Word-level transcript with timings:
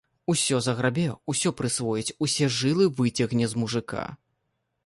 Усё 0.33 0.61
заграбе, 0.67 1.03
усё 1.33 1.53
прысвоіць, 1.59 2.15
усе 2.27 2.51
жылы 2.57 2.91
выцягне 3.01 3.45
з 3.53 3.63
мужыка. 3.65 4.09